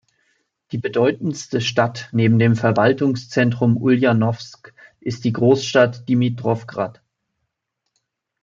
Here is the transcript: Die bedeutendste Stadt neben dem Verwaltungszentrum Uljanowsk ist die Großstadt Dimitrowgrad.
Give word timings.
Die 0.71 0.79
bedeutendste 0.79 1.61
Stadt 1.61 2.09
neben 2.11 2.39
dem 2.39 2.55
Verwaltungszentrum 2.55 3.77
Uljanowsk 3.77 4.73
ist 4.99 5.25
die 5.25 5.31
Großstadt 5.31 6.09
Dimitrowgrad. 6.09 7.03